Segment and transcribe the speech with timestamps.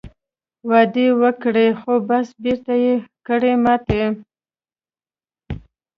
[0.69, 2.95] وعده وکړې خو بس بېرته یې
[3.27, 4.01] کړې ماته